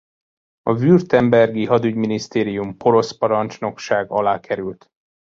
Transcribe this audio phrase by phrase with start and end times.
[0.61, 4.91] A württembergi hadügyminisztérium porosz parancsnokság alá került.